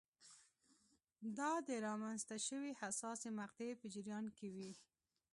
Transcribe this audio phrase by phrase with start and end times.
[1.37, 4.71] دا د رامنځته شوې حساسې مقطعې په جریان کې وې.